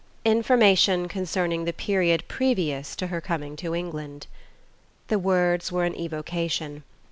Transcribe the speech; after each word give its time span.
"Information 0.25 1.07
concerning 1.07 1.65
the 1.65 1.71
period 1.73 2.27
previous 2.27 2.95
to 2.95 3.05
her 3.05 3.21
coming 3.21 3.55
to 3.57 3.75
England...." 3.75 4.25
The 5.09 5.19
words 5.19 5.71
were 5.71 5.83
an 5.85 5.95
evocation. 5.95 6.81